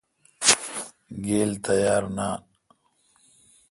[1.25, 2.41] گیل تیار نان۔